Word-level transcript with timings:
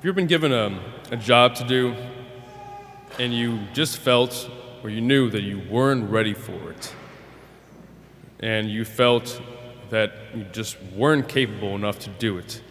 Have 0.00 0.06
you've 0.06 0.16
been 0.16 0.28
given 0.28 0.50
a, 0.50 0.80
a 1.10 1.16
job 1.18 1.56
to 1.56 1.64
do 1.64 1.94
and 3.18 3.34
you 3.34 3.60
just 3.74 3.98
felt 3.98 4.48
or 4.82 4.88
you 4.88 5.02
knew 5.02 5.28
that 5.28 5.42
you 5.42 5.60
weren't 5.70 6.08
ready 6.08 6.32
for 6.32 6.70
it? 6.70 6.94
And 8.38 8.70
you 8.70 8.86
felt 8.86 9.42
that 9.90 10.14
you 10.34 10.44
just 10.52 10.82
weren't 10.96 11.28
capable 11.28 11.74
enough 11.74 11.98
to 11.98 12.10
do 12.18 12.38
it. 12.38 12.62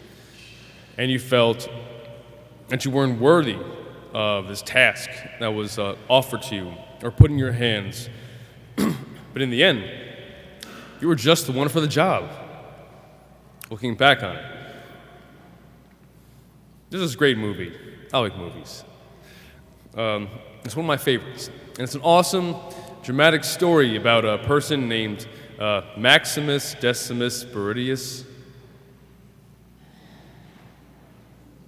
And 0.98 1.08
you 1.08 1.20
felt 1.20 1.70
that 2.66 2.84
you 2.84 2.90
weren't 2.90 3.20
worthy 3.20 3.60
of 4.12 4.48
this 4.48 4.60
task 4.60 5.08
that 5.38 5.54
was 5.54 5.78
uh, 5.78 5.94
offered 6.08 6.42
to 6.42 6.56
you 6.56 6.74
or 7.04 7.12
put 7.12 7.30
in 7.30 7.38
your 7.38 7.52
hands. 7.52 8.08
but 8.74 9.40
in 9.40 9.50
the 9.50 9.62
end, 9.62 9.88
you 11.00 11.06
were 11.06 11.14
just 11.14 11.46
the 11.46 11.52
one 11.52 11.68
for 11.68 11.80
the 11.80 11.86
job. 11.86 12.28
Looking 13.70 13.94
back 13.94 14.24
on 14.24 14.34
it, 14.34 14.59
this 16.90 17.00
is 17.00 17.14
a 17.14 17.16
great 17.16 17.38
movie. 17.38 17.72
I 18.12 18.18
like 18.18 18.36
movies. 18.36 18.82
Um, 19.96 20.28
it's 20.64 20.74
one 20.74 20.84
of 20.84 20.88
my 20.88 20.96
favorites. 20.96 21.48
And 21.70 21.80
it's 21.80 21.94
an 21.94 22.00
awesome, 22.02 22.56
dramatic 23.02 23.44
story 23.44 23.96
about 23.96 24.24
a 24.24 24.38
person 24.38 24.88
named 24.88 25.28
uh, 25.60 25.82
Maximus 25.96 26.74
Decimus 26.74 27.44
Meridius. 27.44 28.24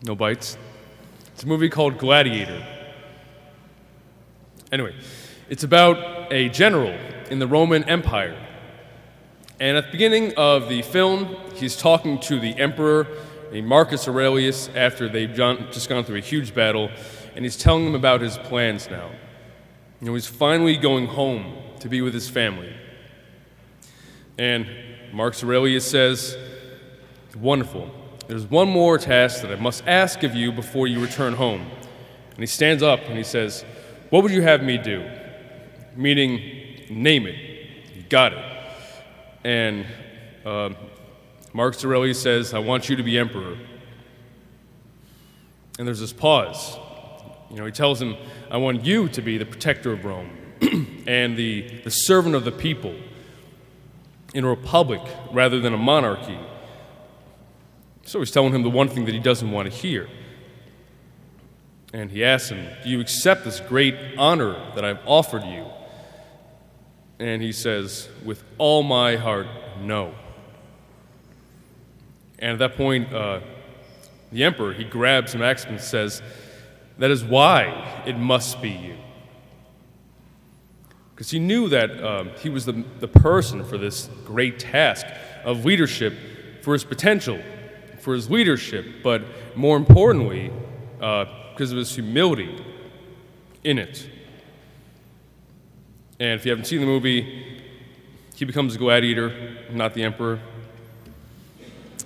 No 0.02 0.16
bites. 0.16 0.58
It's 1.32 1.44
a 1.44 1.46
movie 1.46 1.68
called 1.68 1.98
Gladiator. 1.98 2.66
Anyway, 4.72 4.94
it's 5.48 5.62
about 5.62 6.32
a 6.32 6.48
general 6.48 6.98
in 7.30 7.38
the 7.38 7.46
Roman 7.46 7.84
Empire. 7.84 8.36
And 9.60 9.76
at 9.76 9.86
the 9.86 9.92
beginning 9.92 10.34
of 10.36 10.68
the 10.68 10.82
film, 10.82 11.36
he's 11.54 11.76
talking 11.76 12.18
to 12.20 12.40
the 12.40 12.58
emperor 12.58 13.06
named 13.52 13.68
Marcus 13.68 14.08
Aurelius 14.08 14.70
after 14.74 15.08
they've 15.08 15.32
just 15.32 15.88
gone 15.88 16.04
through 16.04 16.16
a 16.16 16.20
huge 16.20 16.54
battle, 16.54 16.90
and 17.36 17.44
he's 17.44 17.56
telling 17.56 17.84
them 17.84 17.94
about 17.94 18.22
his 18.22 18.38
plans 18.38 18.88
now. 18.90 19.10
You 20.00 20.06
know, 20.08 20.14
he's 20.14 20.26
finally 20.26 20.76
going 20.76 21.06
home 21.06 21.54
to 21.80 21.88
be 21.88 22.00
with 22.00 22.14
his 22.14 22.28
family. 22.28 22.74
And 24.38 24.66
Marcus 25.12 25.44
Aurelius 25.44 25.88
says, 25.88 26.36
Wonderful. 27.36 27.90
There's 28.26 28.46
one 28.46 28.68
more 28.68 28.98
task 28.98 29.42
that 29.42 29.50
I 29.52 29.56
must 29.56 29.84
ask 29.86 30.22
of 30.22 30.34
you 30.34 30.52
before 30.52 30.86
you 30.86 31.00
return 31.00 31.34
home. 31.34 31.60
And 32.30 32.38
he 32.38 32.46
stands 32.46 32.82
up 32.82 33.00
and 33.06 33.16
he 33.16 33.24
says, 33.24 33.64
What 34.10 34.22
would 34.22 34.32
you 34.32 34.42
have 34.42 34.62
me 34.62 34.78
do? 34.78 35.08
Meaning, 35.94 36.40
name 36.88 37.26
it. 37.26 37.36
You 37.94 38.02
got 38.08 38.32
it. 38.32 38.44
And 39.44 39.86
uh, 40.44 40.70
Marcus 41.52 41.84
Aurelius 41.84 42.20
says, 42.20 42.54
I 42.54 42.58
want 42.58 42.88
you 42.88 42.96
to 42.96 43.02
be 43.02 43.18
emperor. 43.18 43.56
And 45.78 45.86
there's 45.86 46.00
this 46.00 46.12
pause. 46.12 46.78
You 47.50 47.56
know, 47.56 47.66
he 47.66 47.72
tells 47.72 48.00
him, 48.00 48.16
I 48.50 48.56
want 48.56 48.84
you 48.84 49.08
to 49.08 49.22
be 49.22 49.36
the 49.36 49.44
protector 49.44 49.92
of 49.92 50.04
Rome 50.04 50.30
and 51.06 51.36
the, 51.36 51.80
the 51.84 51.90
servant 51.90 52.34
of 52.34 52.44
the 52.44 52.52
people 52.52 52.94
in 54.34 54.44
a 54.44 54.48
republic 54.48 55.02
rather 55.30 55.60
than 55.60 55.74
a 55.74 55.78
monarchy. 55.78 56.38
So 58.04 58.18
he's 58.18 58.30
telling 58.30 58.54
him 58.54 58.62
the 58.62 58.70
one 58.70 58.88
thing 58.88 59.04
that 59.04 59.14
he 59.14 59.20
doesn't 59.20 59.50
want 59.50 59.70
to 59.70 59.74
hear. 59.76 60.08
And 61.92 62.10
he 62.10 62.24
asks 62.24 62.48
him, 62.48 62.66
Do 62.82 62.88
you 62.88 63.00
accept 63.00 63.44
this 63.44 63.60
great 63.60 63.94
honor 64.16 64.54
that 64.74 64.84
I've 64.84 65.00
offered 65.06 65.44
you? 65.44 65.66
And 67.18 67.42
he 67.42 67.52
says, 67.52 68.08
With 68.24 68.42
all 68.56 68.82
my 68.82 69.16
heart, 69.16 69.46
no. 69.80 70.14
And 72.42 72.50
at 72.50 72.58
that 72.58 72.76
point, 72.76 73.14
uh, 73.14 73.38
the 74.32 74.42
emperor, 74.42 74.72
he 74.72 74.82
grabs 74.82 75.36
Maximus 75.36 75.80
and 75.82 75.88
says, 75.88 76.22
That 76.98 77.12
is 77.12 77.22
why 77.22 78.02
it 78.04 78.18
must 78.18 78.60
be 78.60 78.70
you. 78.70 78.96
Because 81.14 81.30
he 81.30 81.38
knew 81.38 81.68
that 81.68 82.02
um, 82.02 82.30
he 82.40 82.48
was 82.48 82.66
the, 82.66 82.84
the 82.98 83.06
person 83.06 83.64
for 83.64 83.78
this 83.78 84.10
great 84.26 84.58
task 84.58 85.06
of 85.44 85.64
leadership, 85.64 86.14
for 86.62 86.72
his 86.72 86.82
potential, 86.82 87.40
for 88.00 88.12
his 88.12 88.28
leadership, 88.28 88.86
but 89.04 89.22
more 89.54 89.76
importantly, 89.76 90.50
uh, 91.00 91.26
because 91.52 91.70
of 91.70 91.78
his 91.78 91.94
humility 91.94 92.60
in 93.62 93.78
it. 93.78 94.08
And 96.18 96.40
if 96.40 96.44
you 96.44 96.50
haven't 96.50 96.64
seen 96.64 96.80
the 96.80 96.86
movie, 96.86 97.62
he 98.34 98.44
becomes 98.44 98.74
a 98.74 98.78
gladiator, 98.78 99.58
not 99.70 99.94
the 99.94 100.02
emperor. 100.02 100.40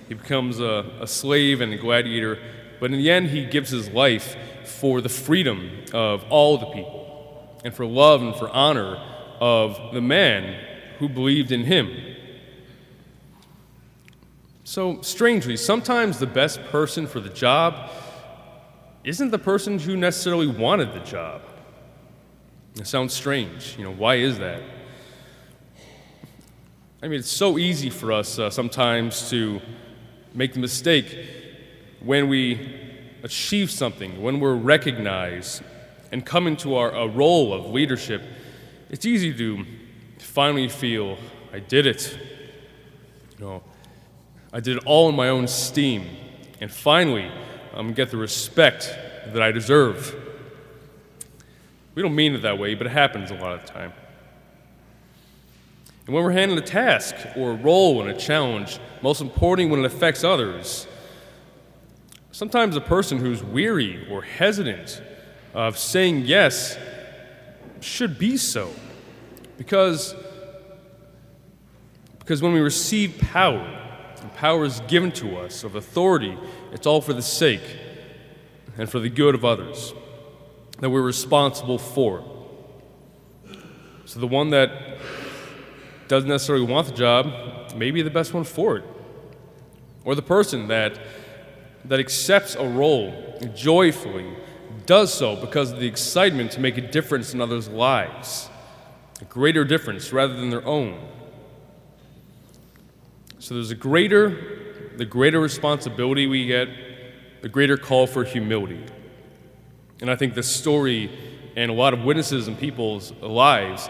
He 0.07 0.13
becomes 0.13 0.59
a, 0.59 0.89
a 1.01 1.07
slave 1.07 1.61
and 1.61 1.73
a 1.73 1.77
gladiator, 1.77 2.39
but 2.79 2.91
in 2.91 2.97
the 2.97 3.11
end, 3.11 3.29
he 3.29 3.45
gives 3.45 3.69
his 3.69 3.89
life 3.89 4.35
for 4.65 5.01
the 5.01 5.09
freedom 5.09 5.85
of 5.93 6.23
all 6.29 6.57
the 6.57 6.67
people 6.67 7.61
and 7.63 7.73
for 7.73 7.85
love 7.85 8.21
and 8.21 8.35
for 8.35 8.49
honor 8.49 8.95
of 9.39 9.93
the 9.93 10.01
man 10.01 10.63
who 10.99 11.09
believed 11.09 11.51
in 11.51 11.63
him. 11.63 12.15
So, 14.63 15.01
strangely, 15.01 15.57
sometimes 15.57 16.19
the 16.19 16.27
best 16.27 16.61
person 16.65 17.07
for 17.07 17.19
the 17.19 17.29
job 17.29 17.89
isn't 19.03 19.31
the 19.31 19.39
person 19.39 19.79
who 19.79 19.95
necessarily 19.95 20.47
wanted 20.47 20.93
the 20.93 20.99
job. 20.99 21.41
It 22.75 22.87
sounds 22.87 23.13
strange. 23.13 23.75
You 23.77 23.85
know, 23.85 23.93
why 23.93 24.15
is 24.15 24.37
that? 24.39 24.61
I 27.01 27.07
mean, 27.07 27.19
it's 27.19 27.31
so 27.31 27.57
easy 27.57 27.89
for 27.89 28.11
us 28.11 28.37
uh, 28.37 28.49
sometimes 28.49 29.29
to 29.29 29.61
make 30.33 30.53
the 30.53 30.59
mistake 30.59 31.17
when 31.99 32.29
we 32.29 32.75
achieve 33.23 33.71
something, 33.71 34.21
when 34.21 34.39
we're 34.39 34.55
recognized 34.55 35.63
and 36.11 36.25
come 36.25 36.47
into 36.47 36.75
our, 36.75 36.91
a 36.91 37.07
role 37.07 37.53
of 37.53 37.71
leadership, 37.71 38.21
it's 38.89 39.05
easy 39.05 39.33
to 39.33 39.65
finally 40.19 40.69
feel, 40.69 41.17
I 41.51 41.59
did 41.59 41.85
it. 41.85 42.17
You 43.37 43.45
know, 43.45 43.63
I 44.53 44.59
did 44.59 44.77
it 44.77 44.83
all 44.85 45.09
in 45.09 45.15
my 45.15 45.29
own 45.29 45.47
steam. 45.47 46.05
And 46.61 46.71
finally, 46.71 47.29
I'm 47.73 47.89
to 47.89 47.93
get 47.93 48.11
the 48.11 48.17
respect 48.17 48.95
that 49.27 49.41
I 49.41 49.51
deserve. 49.51 50.15
We 51.95 52.01
don't 52.01 52.15
mean 52.15 52.35
it 52.35 52.43
that 52.43 52.57
way, 52.57 52.75
but 52.75 52.87
it 52.87 52.91
happens 52.91 53.31
a 53.31 53.35
lot 53.35 53.53
of 53.53 53.65
the 53.65 53.73
time. 53.73 53.93
And 56.07 56.15
when 56.15 56.23
we're 56.23 56.31
handling 56.31 56.63
a 56.63 56.65
task 56.65 57.15
or 57.35 57.51
a 57.51 57.55
role 57.55 58.01
and 58.01 58.09
a 58.09 58.17
challenge, 58.17 58.79
most 59.01 59.19
importantly, 59.19 59.69
when 59.69 59.83
it 59.83 59.85
affects 59.85 60.23
others, 60.23 60.87
sometimes 62.31 62.77
a 62.77 62.81
person 62.81 63.17
who's 63.17 63.43
weary 63.43 64.07
or 64.09 64.21
hesitant 64.21 65.01
of 65.53 65.77
saying 65.77 66.21
yes 66.21 66.77
should 67.81 68.17
be 68.17 68.37
so. 68.37 68.71
Because, 69.57 70.15
because 72.19 72.41
when 72.41 72.53
we 72.53 72.61
receive 72.61 73.17
power, 73.17 73.73
and 74.21 74.33
power 74.35 74.63
is 74.63 74.79
given 74.87 75.11
to 75.11 75.37
us 75.37 75.65
of 75.65 75.75
authority, 75.75 76.37
it's 76.71 76.87
all 76.87 77.01
for 77.01 77.11
the 77.11 77.21
sake 77.21 77.77
and 78.77 78.89
for 78.89 78.99
the 78.99 79.09
good 79.09 79.35
of 79.35 79.43
others 79.43 79.93
that 80.79 80.89
we're 80.89 81.01
responsible 81.01 81.77
for. 81.77 82.23
So 84.05 84.21
the 84.21 84.27
one 84.27 84.51
that 84.51 84.97
doesn't 86.07 86.29
necessarily 86.29 86.65
want 86.65 86.87
the 86.87 86.93
job 86.93 87.73
may 87.75 87.91
be 87.91 88.01
the 88.01 88.09
best 88.09 88.33
one 88.33 88.43
for 88.43 88.77
it. 88.77 88.83
Or 90.03 90.15
the 90.15 90.21
person 90.21 90.67
that, 90.67 90.99
that 91.85 91.99
accepts 91.99 92.55
a 92.55 92.67
role 92.67 93.39
joyfully 93.53 94.25
does 94.85 95.13
so 95.13 95.35
because 95.35 95.71
of 95.71 95.79
the 95.79 95.87
excitement 95.87 96.51
to 96.51 96.59
make 96.59 96.77
a 96.77 96.81
difference 96.81 97.33
in 97.33 97.41
others' 97.41 97.67
lives, 97.67 98.49
a 99.21 99.25
greater 99.25 99.65
difference 99.65 100.13
rather 100.13 100.35
than 100.35 100.49
their 100.49 100.65
own. 100.65 101.07
So 103.39 103.53
there's 103.53 103.71
a 103.71 103.75
greater, 103.75 104.93
the 104.97 105.05
greater 105.05 105.39
responsibility 105.39 106.25
we 106.25 106.47
get, 106.47 106.69
the 107.41 107.49
greater 107.49 107.77
call 107.77 108.07
for 108.07 108.23
humility. 108.23 108.83
And 110.01 110.09
I 110.09 110.15
think 110.15 110.33
this 110.33 110.53
story 110.53 111.11
and 111.55 111.71
a 111.71 111.73
lot 111.73 111.93
of 111.93 112.03
witnesses 112.03 112.47
in 112.47 112.55
people's 112.55 113.11
lives 113.21 113.89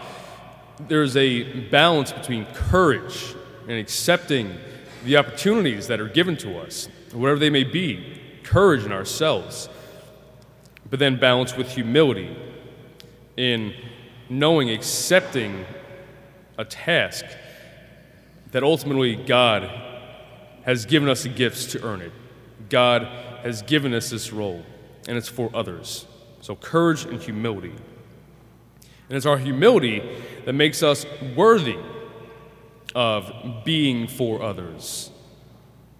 there's 0.86 1.16
a 1.16 1.42
balance 1.68 2.12
between 2.12 2.44
courage 2.46 3.34
and 3.62 3.72
accepting 3.72 4.56
the 5.04 5.16
opportunities 5.16 5.88
that 5.88 6.00
are 6.00 6.08
given 6.08 6.36
to 6.38 6.58
us, 6.58 6.88
whatever 7.12 7.38
they 7.38 7.50
may 7.50 7.64
be, 7.64 8.20
courage 8.42 8.84
in 8.84 8.92
ourselves, 8.92 9.68
but 10.88 10.98
then 10.98 11.18
balance 11.18 11.56
with 11.56 11.70
humility 11.70 12.36
in 13.36 13.74
knowing, 14.28 14.70
accepting 14.70 15.64
a 16.56 16.64
task 16.64 17.24
that 18.52 18.62
ultimately 18.62 19.16
God 19.16 19.70
has 20.62 20.84
given 20.86 21.08
us 21.08 21.22
the 21.22 21.28
gifts 21.28 21.66
to 21.72 21.82
earn 21.84 22.00
it. 22.00 22.12
God 22.68 23.04
has 23.42 23.62
given 23.62 23.94
us 23.94 24.10
this 24.10 24.32
role, 24.32 24.64
and 25.06 25.16
it's 25.16 25.28
for 25.28 25.50
others. 25.54 26.06
So, 26.40 26.56
courage 26.56 27.04
and 27.04 27.20
humility. 27.20 27.74
And 29.08 29.16
it's 29.16 29.26
our 29.26 29.38
humility 29.38 30.02
that 30.44 30.52
makes 30.52 30.82
us 30.82 31.06
worthy 31.34 31.78
of 32.94 33.64
being 33.64 34.06
for 34.06 34.42
others, 34.42 35.10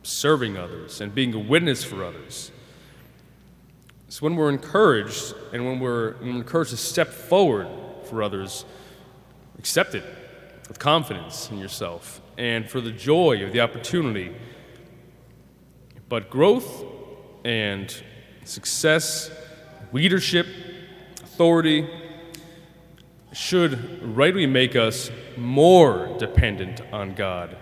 serving 0.02 0.56
others, 0.56 1.00
and 1.00 1.14
being 1.14 1.32
a 1.34 1.38
witness 1.38 1.84
for 1.84 2.04
others. 2.04 2.50
So 4.08 4.20
when 4.20 4.36
we're 4.36 4.50
encouraged 4.50 5.34
and 5.52 5.64
when 5.64 5.80
we're, 5.80 6.14
when 6.14 6.34
we're 6.34 6.40
encouraged 6.40 6.70
to 6.70 6.76
step 6.76 7.08
forward 7.08 7.68
for 8.04 8.22
others, 8.22 8.64
accept 9.58 9.94
it 9.94 10.04
with 10.66 10.78
confidence 10.78 11.50
in 11.50 11.58
yourself 11.58 12.20
and 12.36 12.68
for 12.68 12.80
the 12.80 12.90
joy 12.90 13.44
of 13.44 13.52
the 13.52 13.60
opportunity. 13.60 14.34
But 16.08 16.30
growth 16.30 16.84
and 17.44 17.94
success, 18.44 19.30
leadership, 19.92 20.46
authority 21.22 21.88
should 23.32 24.16
rightly 24.16 24.46
make 24.46 24.74
us 24.74 25.10
more 25.36 26.16
dependent 26.18 26.80
on 26.92 27.14
God, 27.14 27.56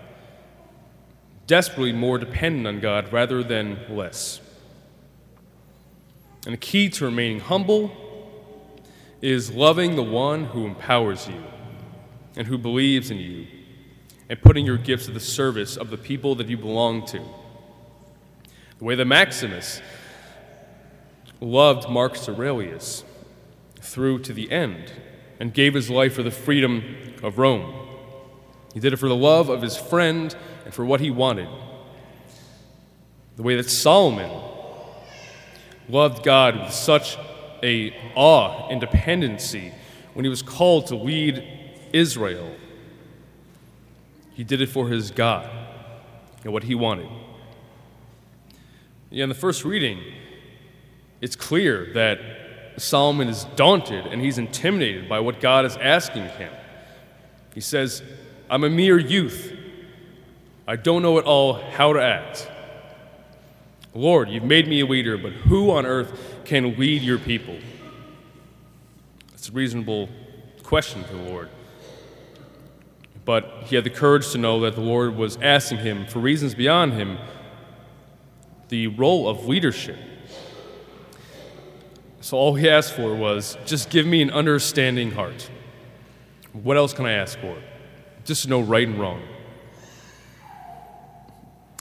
desperately 1.45 1.91
more 1.91 2.17
dependent 2.17 2.67
on 2.67 2.79
God 2.79 3.11
rather 3.11 3.43
than 3.43 3.79
less. 3.89 4.39
And 6.45 6.53
the 6.53 6.57
key 6.57 6.89
to 6.89 7.05
remaining 7.05 7.41
humble 7.41 7.91
is 9.21 9.51
loving 9.51 9.95
the 9.95 10.03
one 10.03 10.45
who 10.45 10.65
empowers 10.65 11.27
you 11.27 11.43
and 12.35 12.47
who 12.47 12.57
believes 12.57 13.11
in 13.11 13.17
you 13.17 13.47
and 14.29 14.41
putting 14.41 14.65
your 14.65 14.77
gifts 14.77 15.07
at 15.07 15.13
the 15.13 15.19
service 15.19 15.75
of 15.75 15.89
the 15.89 15.97
people 15.97 16.35
that 16.35 16.47
you 16.47 16.57
belong 16.57 17.05
to. 17.07 17.21
The 18.77 18.85
way 18.85 18.95
that 18.95 19.05
Maximus 19.05 19.81
loved 21.41 21.89
Marcus 21.89 22.29
Aurelius 22.29 23.03
through 23.81 24.19
to 24.19 24.33
the 24.33 24.51
end 24.51 24.91
and 25.39 25.53
gave 25.53 25.73
his 25.73 25.89
life 25.89 26.13
for 26.13 26.23
the 26.23 26.31
freedom 26.31 26.83
of 27.23 27.37
Rome. 27.37 27.73
He 28.73 28.79
did 28.79 28.93
it 28.93 28.97
for 28.97 29.09
the 29.09 29.15
love 29.15 29.49
of 29.49 29.61
his 29.61 29.77
friend 29.77 30.35
and 30.65 30.73
for 30.73 30.85
what 30.85 30.99
he 30.99 31.09
wanted. 31.09 31.49
The 33.35 33.43
way 33.43 33.55
that 33.55 33.69
Solomon 33.69 34.31
loved 35.89 36.23
God 36.23 36.59
with 36.59 36.73
such 36.73 37.17
a 37.63 37.95
awe 38.15 38.67
and 38.69 38.81
dependency 38.81 39.71
when 40.13 40.25
he 40.25 40.29
was 40.29 40.41
called 40.41 40.87
to 40.87 40.95
lead 40.95 41.43
Israel. 41.93 42.55
He 44.33 44.43
did 44.43 44.61
it 44.61 44.67
for 44.67 44.89
his 44.89 45.11
God 45.11 45.49
and 46.43 46.53
what 46.53 46.63
he 46.63 46.75
wanted. 46.75 47.09
Yeah, 49.09 49.23
in 49.23 49.29
the 49.29 49.35
first 49.35 49.63
reading, 49.63 49.99
it's 51.21 51.35
clear 51.35 51.91
that 51.93 52.19
Solomon 52.77 53.27
is 53.27 53.45
daunted 53.55 54.05
and 54.05 54.21
he's 54.21 54.37
intimidated 54.37 55.09
by 55.09 55.19
what 55.19 55.39
God 55.39 55.65
is 55.65 55.75
asking 55.77 56.29
him. 56.29 56.51
He 57.53 57.61
says, 57.61 58.03
I'm 58.49 58.63
a 58.63 58.69
mere 58.69 58.99
youth. 58.99 59.53
I 60.67 60.75
don't 60.75 61.01
know 61.01 61.17
at 61.17 61.25
all 61.25 61.53
how 61.53 61.93
to 61.93 62.01
act. 62.01 62.49
Lord, 63.93 64.29
you've 64.29 64.43
made 64.43 64.67
me 64.67 64.81
a 64.81 64.85
leader, 64.85 65.17
but 65.17 65.31
who 65.31 65.71
on 65.71 65.85
earth 65.85 66.41
can 66.45 66.77
lead 66.77 67.01
your 67.01 67.17
people? 67.17 67.57
It's 69.33 69.49
a 69.49 69.51
reasonable 69.51 70.07
question 70.61 71.03
for 71.03 71.13
the 71.13 71.23
Lord. 71.23 71.49
But 73.25 73.63
he 73.65 73.75
had 73.75 73.83
the 73.83 73.89
courage 73.89 74.31
to 74.31 74.37
know 74.37 74.59
that 74.61 74.75
the 74.75 74.81
Lord 74.81 75.15
was 75.15 75.37
asking 75.37 75.79
him, 75.79 76.05
for 76.05 76.19
reasons 76.19 76.53
beyond 76.53 76.93
him, 76.93 77.17
the 78.69 78.87
role 78.87 79.27
of 79.27 79.47
leadership. 79.47 79.97
So 82.27 82.35
all 82.35 82.55
he 82.55 82.69
asked 82.69 82.91
for 82.91 83.15
was, 83.15 83.57
just 83.65 83.89
give 83.89 84.05
me 84.05 84.21
an 84.21 84.31
understanding 84.31 85.11
heart. 85.11 85.49
What 86.51 86.75
else 86.75 86.91
can 86.91 87.05
I 87.05 87.13
ask 87.13 87.39
for? 87.39 87.55
Just 88.25 88.43
to 88.43 88.49
know 88.49 88.59
right 88.59 88.85
and 88.85 88.99
wrong. 88.99 89.21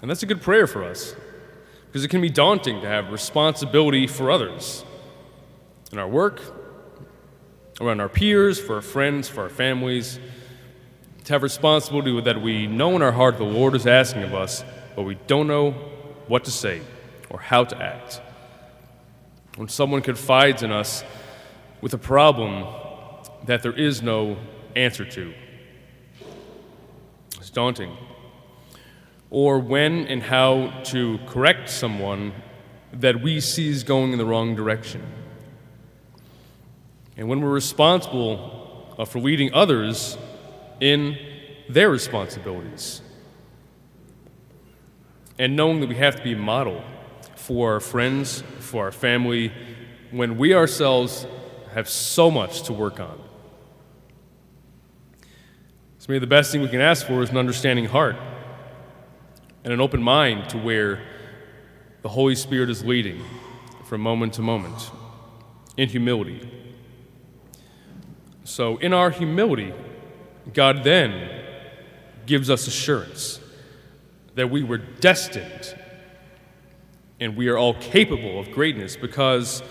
And 0.03 0.09
that's 0.09 0.23
a 0.23 0.27
good 0.27 0.41
prayer 0.41 0.69
for 0.69 0.85
us 0.85 1.17
because 1.87 2.05
it 2.05 2.11
can 2.11 2.21
be 2.21 2.31
daunting 2.31 2.81
to 2.81 2.87
have 2.87 3.11
responsibility 3.11 4.07
for 4.07 4.31
others 4.31 4.85
in 5.91 5.99
our 5.99 6.07
work, 6.07 6.41
around 7.81 7.99
our 7.99 8.09
peers, 8.09 8.61
for 8.61 8.77
our 8.77 8.83
friends, 8.83 9.29
for 9.29 9.43
our 9.43 9.49
families, 9.49 10.21
to 11.25 11.33
have 11.33 11.43
responsibility 11.43 12.21
that 12.21 12.41
we 12.41 12.69
know 12.69 12.95
in 12.95 13.03
our 13.03 13.11
heart 13.11 13.39
the 13.39 13.43
Lord 13.43 13.75
is 13.75 13.85
asking 13.85 14.23
of 14.23 14.33
us, 14.33 14.63
but 14.95 15.03
we 15.03 15.17
don't 15.27 15.49
know 15.49 15.73
what 16.29 16.45
to 16.45 16.53
say 16.53 16.83
or 17.31 17.41
how 17.41 17.65
to 17.65 17.83
act. 17.83 18.21
When 19.57 19.69
someone 19.69 20.03
confides 20.03 20.63
in 20.63 20.71
us 20.71 21.03
with 21.81 21.95
a 21.95 21.99
problem 21.99 22.67
that 23.45 23.63
there 23.63 23.73
is 23.73 24.03
no 24.03 24.37
answer 24.75 25.05
to, 25.05 25.35
it's 27.39 27.51
daunting 27.51 27.97
or 29.31 29.59
when 29.59 30.07
and 30.07 30.23
how 30.23 30.73
to 30.85 31.19
correct 31.27 31.69
someone 31.69 32.33
that 32.93 33.21
we 33.21 33.41
see 33.41 33.69
is 33.69 33.83
going 33.83 34.13
in 34.13 34.19
the 34.19 34.25
wrong 34.25 34.55
direction. 34.55 35.03
And 37.17 37.29
when 37.29 37.41
we're 37.41 37.51
responsible 37.51 38.95
uh, 38.99 39.05
for 39.05 39.19
leading 39.19 39.53
others 39.53 40.17
in 40.81 41.19
their 41.69 41.91
responsibilities. 41.91 43.03
And 45.39 45.57
knowing 45.57 45.81
that 45.81 45.89
we 45.89 45.97
have 45.97 46.17
to 46.17 46.23
be 46.23 46.33
a 46.33 46.39
model 46.39 46.83
for 47.47 47.75
our 47.75 47.81
friends, 47.81 48.43
for 48.59 48.83
our 48.83 48.91
family, 48.91 49.53
when 50.11 50.37
we 50.37 50.53
ourselves 50.53 51.29
have 51.75 51.89
so 51.89 52.29
much 52.29 52.63
to 52.63 52.73
work 52.73 52.99
on. 52.99 53.21
So 56.01 56.07
maybe 56.09 56.19
the 56.19 56.27
best 56.27 56.51
thing 56.51 56.61
we 56.61 56.69
can 56.69 56.81
ask 56.81 57.07
for 57.07 57.23
is 57.23 57.31
an 57.31 57.37
understanding 57.37 57.85
heart 57.85 58.17
and 59.63 59.73
an 59.73 59.81
open 59.81 60.03
mind 60.03 60.51
to 60.51 60.59
where 60.59 61.01
the 62.03 62.09
Holy 62.09 62.35
Spirit 62.35 62.69
is 62.69 62.85
leading 62.85 63.23
from 63.85 64.01
moment 64.01 64.35
to 64.35 64.43
moment 64.43 64.91
in 65.77 65.89
humility. 65.89 66.51
So, 68.43 68.77
in 68.79 68.93
our 68.93 69.11
humility, 69.11 69.73
God 70.53 70.83
then 70.83 71.31
gives 72.27 72.51
us 72.51 72.67
assurance 72.67 73.39
that 74.35 74.51
we 74.51 74.65
were 74.65 74.79
destined 74.79 75.77
and 77.21 77.37
we 77.37 77.49
are 77.49 77.57
all 77.57 77.75
capable 77.75 78.39
of 78.39 78.51
greatness 78.51 78.97
because 78.97 79.63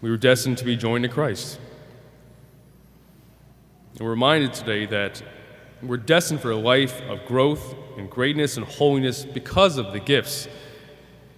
we 0.00 0.10
were 0.10 0.16
destined 0.16 0.58
to 0.58 0.64
be 0.64 0.76
joined 0.76 1.04
to 1.04 1.08
Christ. 1.08 1.58
And 3.92 4.00
we're 4.00 4.10
reminded 4.10 4.52
today 4.52 4.86
that 4.86 5.22
we're 5.82 5.96
destined 5.96 6.40
for 6.40 6.50
a 6.50 6.56
life 6.56 7.00
of 7.02 7.24
growth 7.26 7.74
and 7.96 8.08
greatness 8.08 8.56
and 8.56 8.64
holiness 8.64 9.24
because 9.24 9.78
of 9.78 9.92
the 9.92 10.00
gifts 10.00 10.48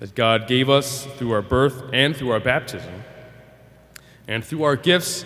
that 0.01 0.15
God 0.15 0.47
gave 0.47 0.69
us 0.69 1.07
through 1.17 1.33
our 1.33 1.43
birth 1.43 1.91
and 1.93 2.15
through 2.15 2.31
our 2.31 2.41
baptism. 2.41 3.05
And 4.29 4.45
through 4.45 4.65
our 4.65 4.77
gifts, 4.77 5.25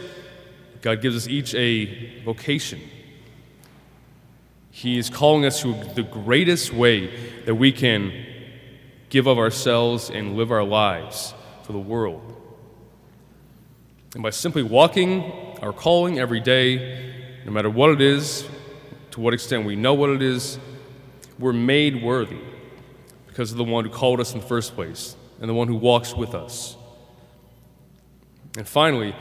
God 0.83 1.01
gives 1.01 1.17
us 1.17 1.29
each 1.29 1.55
a 1.55 2.23
vocation. 2.23 2.81
He 4.71 4.99
is 4.99 5.11
calling 5.11 5.45
us 5.45 5.63
to 5.63 5.75
the 5.95 6.05
greatest 6.05 6.73
way 6.73 7.43
that 7.45 7.57
we 7.57 7.73
can 7.73 8.13
give 9.09 9.27
of 9.27 9.39
ourselves 9.39 10.11
and 10.11 10.37
live 10.37 10.51
our 10.51 10.65
lives 10.65 11.35
for 11.63 11.73
the 11.73 11.79
world. 11.79 12.35
And 14.15 14.23
by 14.23 14.31
simply 14.31 14.63
walking 14.63 15.33
our 15.63 15.73
calling 15.73 16.19
every 16.19 16.41
day, 16.41 17.15
no 17.45 17.53
matter 17.53 17.71
what 17.71 17.91
it 17.91 18.01
is, 18.01 18.47
to 19.13 19.21
what 19.21 19.35
extent 19.35 19.65
we 19.65 19.77
know 19.77 19.95
what 19.95 20.11
it 20.11 20.23
is, 20.23 20.59
we're 21.39 21.53
made 21.53 22.03
worthy 22.03 22.41
because 23.27 23.53
of 23.53 23.59
the 23.59 23.65
one 23.65 23.85
who 23.85 23.91
called 23.91 24.21
us 24.21 24.33
in 24.33 24.41
the 24.41 24.47
first 24.47 24.75
place 24.75 25.17
and 25.41 25.49
the 25.49 25.55
one 25.55 25.69
who 25.69 25.77
walks 25.77 26.15
with 26.15 26.35
us. 26.35 26.77
And 28.57 28.67
finally, 28.67 29.15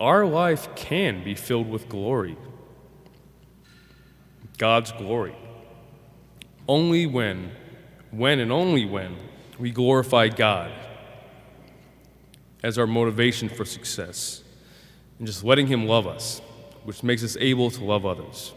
our 0.00 0.24
life 0.24 0.74
can 0.74 1.22
be 1.22 1.34
filled 1.34 1.68
with 1.68 1.88
glory 1.88 2.36
God's 4.58 4.92
glory. 4.92 5.34
Only 6.68 7.06
when, 7.06 7.50
when 8.18 8.40
and 8.40 8.52
only 8.52 8.84
when, 8.84 9.16
we 9.58 9.70
glorify 9.70 10.28
God 10.28 10.72
as 12.62 12.78
our 12.78 12.86
motivation 12.86 13.48
for 13.48 13.64
success 13.64 14.42
and 15.18 15.26
just 15.26 15.44
letting 15.44 15.66
Him 15.66 15.86
love 15.86 16.06
us 16.06 16.40
which 16.84 17.02
makes 17.02 17.24
us 17.24 17.36
able 17.40 17.70
to 17.70 17.82
love 17.82 18.06
others. 18.06 18.52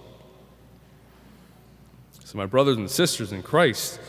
So, 2.24 2.38
my 2.38 2.46
brothers 2.46 2.76
and 2.78 2.92
sisters 2.92 3.32
in 3.32 3.42
Christ, 3.42 4.00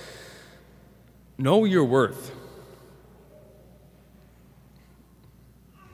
know 1.39 1.65
your 1.65 1.85
worth. 1.85 2.35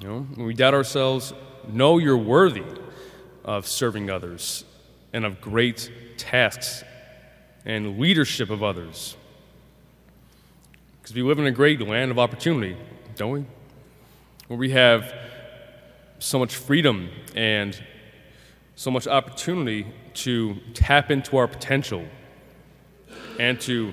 You 0.01 0.09
know, 0.09 0.21
when 0.21 0.47
we 0.47 0.55
doubt 0.55 0.73
ourselves, 0.73 1.35
know 1.69 1.99
you're 1.99 2.17
worthy 2.17 2.65
of 3.45 3.67
serving 3.67 4.11
others 4.11 4.65
and 5.13 5.27
of 5.27 5.41
great 5.41 5.91
tasks 6.17 6.83
and 7.67 7.99
leadership 7.99 8.49
of 8.49 8.63
others. 8.63 9.17
Because 11.05 11.17
we 11.17 11.23
live 11.23 11.39
in 11.39 11.45
a 11.45 11.51
great 11.51 11.87
land 11.87 12.11
of 12.11 12.19
opportunity, 12.19 12.79
don't 13.15 13.31
we? 13.31 13.45
Where 14.47 14.59
we 14.59 14.71
have 14.71 15.13
so 16.19 16.39
much 16.39 16.57
freedom 16.57 17.11
and 17.35 17.79
so 18.75 18.91
much 18.91 19.07
opportunity 19.07 19.87
to 20.15 20.57
tap 20.73 21.11
into 21.11 21.37
our 21.37 21.47
potential 21.47 22.07
and 23.39 23.61
to 23.61 23.93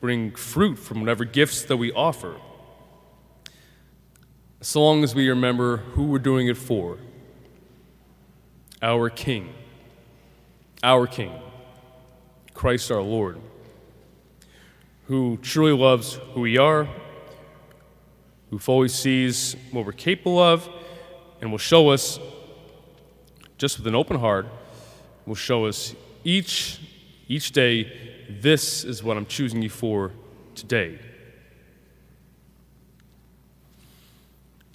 bring 0.00 0.30
fruit 0.36 0.76
from 0.76 1.00
whatever 1.00 1.24
gifts 1.24 1.64
that 1.64 1.76
we 1.76 1.90
offer. 1.90 2.36
So 4.60 4.80
long 4.80 5.02
as 5.02 5.12
we 5.12 5.28
remember 5.28 5.78
who 5.78 6.04
we're 6.04 6.20
doing 6.20 6.46
it 6.46 6.56
for 6.56 6.98
our 8.80 9.10
King, 9.10 9.52
our 10.84 11.08
King, 11.08 11.32
Christ 12.54 12.92
our 12.92 13.02
Lord, 13.02 13.40
who 15.10 15.36
truly 15.38 15.72
loves 15.72 16.20
who 16.34 16.40
we 16.40 16.56
are, 16.56 16.86
who 18.48 18.60
fully 18.60 18.86
sees 18.86 19.56
what 19.72 19.84
we're 19.84 19.90
capable 19.90 20.38
of, 20.38 20.68
and 21.40 21.50
will 21.50 21.58
show 21.58 21.88
us, 21.88 22.20
just 23.58 23.78
with 23.78 23.88
an 23.88 23.96
open 23.96 24.16
heart, 24.16 24.46
will 25.26 25.34
show 25.34 25.66
us 25.66 25.96
each, 26.22 26.78
each 27.26 27.50
day, 27.50 28.28
this 28.40 28.84
is 28.84 29.02
what 29.02 29.16
I'm 29.16 29.26
choosing 29.26 29.60
you 29.62 29.68
for 29.68 30.12
today. 30.54 31.00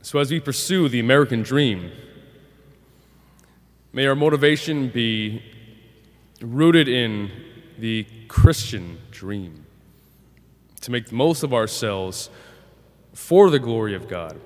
So, 0.02 0.20
as 0.20 0.30
we 0.30 0.42
pursue 0.42 0.90
the 0.90 1.00
American 1.00 1.44
dream, 1.44 1.94
may 3.94 4.06
our 4.06 4.16
motivation 4.16 4.90
be 4.90 5.42
rooted 6.42 6.90
in 6.90 7.32
the 7.80 8.06
Christian 8.28 9.00
dream 9.12 9.66
to 10.86 10.92
make 10.92 11.08
the 11.08 11.16
most 11.16 11.42
of 11.42 11.52
ourselves 11.52 12.30
for 13.12 13.50
the 13.50 13.58
glory 13.58 13.96
of 13.96 14.08
God 14.08 14.40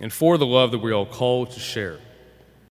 and 0.00 0.12
for 0.12 0.38
the 0.38 0.46
love 0.46 0.70
that 0.70 0.78
we 0.78 0.92
are 0.92 0.94
all 0.94 1.06
called 1.06 1.50
to 1.50 1.60
share. 1.60 1.98